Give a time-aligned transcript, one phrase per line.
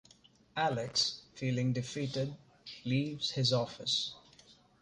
[0.57, 2.35] Alex, feeling defeated,
[2.85, 4.15] leaves his office.